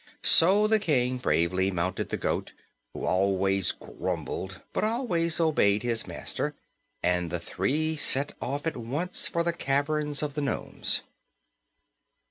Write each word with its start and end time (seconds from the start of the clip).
So 0.23 0.65
the 0.65 0.79
King 0.79 1.19
bravely 1.19 1.69
mounted 1.69 2.09
the 2.09 2.17
goat, 2.17 2.53
who 2.91 3.05
always 3.05 3.71
grumbled 3.71 4.63
but 4.73 4.83
always 4.83 5.39
obeyed 5.39 5.83
his 5.83 6.07
master, 6.07 6.55
and 7.03 7.29
the 7.29 7.39
three 7.39 7.95
set 7.95 8.31
off 8.41 8.65
at 8.65 8.75
once 8.77 9.27
for 9.27 9.43
the 9.43 9.53
caverns 9.53 10.23
of 10.23 10.33
the 10.33 10.41
nomes. 10.41 11.01